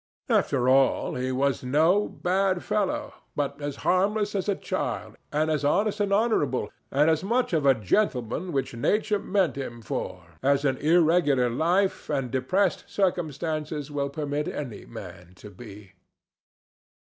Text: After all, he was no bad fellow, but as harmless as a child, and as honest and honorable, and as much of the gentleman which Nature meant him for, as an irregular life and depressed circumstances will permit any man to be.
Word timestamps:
After 0.29 0.67
all, 0.67 1.13
he 1.13 1.31
was 1.31 1.63
no 1.63 2.07
bad 2.09 2.63
fellow, 2.63 3.13
but 3.35 3.61
as 3.61 3.75
harmless 3.85 4.33
as 4.33 4.49
a 4.49 4.55
child, 4.55 5.15
and 5.31 5.51
as 5.51 5.63
honest 5.63 5.99
and 5.99 6.11
honorable, 6.11 6.71
and 6.89 7.07
as 7.07 7.23
much 7.23 7.53
of 7.53 7.61
the 7.65 7.73
gentleman 7.75 8.51
which 8.51 8.73
Nature 8.73 9.19
meant 9.19 9.57
him 9.57 9.79
for, 9.83 10.23
as 10.41 10.65
an 10.65 10.77
irregular 10.77 11.51
life 11.51 12.09
and 12.09 12.31
depressed 12.31 12.85
circumstances 12.87 13.91
will 13.91 14.09
permit 14.09 14.47
any 14.47 14.85
man 14.85 15.33
to 15.35 15.51
be. 15.51 15.91